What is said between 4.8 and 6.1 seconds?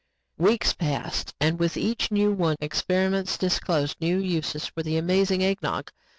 the amazing Eggnog.